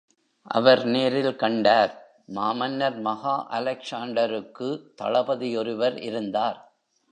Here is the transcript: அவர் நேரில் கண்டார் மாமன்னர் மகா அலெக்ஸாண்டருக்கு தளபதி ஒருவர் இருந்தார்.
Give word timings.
அவர் 0.51 0.81
நேரில் 0.85 1.35
கண்டார் 1.35 1.93
மாமன்னர் 2.27 2.97
மகா 2.99 3.35
அலெக்ஸாண்டருக்கு 3.51 4.69
தளபதி 4.95 5.57
ஒருவர் 5.57 5.97
இருந்தார். 5.99 6.59